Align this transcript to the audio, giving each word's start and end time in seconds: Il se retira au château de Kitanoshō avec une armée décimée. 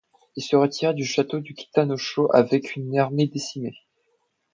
Il 0.35 0.41
se 0.41 0.55
retira 0.55 0.93
au 0.95 1.03
château 1.03 1.41
de 1.41 1.49
Kitanoshō 1.49 2.27
avec 2.33 2.75
une 2.75 2.97
armée 2.97 3.27
décimée. 3.27 3.75